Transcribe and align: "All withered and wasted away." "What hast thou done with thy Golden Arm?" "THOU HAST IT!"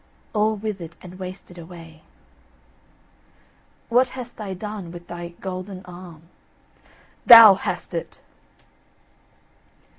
"All 0.33 0.55
withered 0.55 0.95
and 1.03 1.19
wasted 1.19 1.59
away." 1.59 2.01
"What 3.87 4.09
hast 4.17 4.37
thou 4.37 4.55
done 4.55 4.91
with 4.91 5.05
thy 5.05 5.35
Golden 5.39 5.85
Arm?" 5.85 6.23
"THOU 7.27 7.53
HAST 7.53 7.93
IT!" 7.93 8.19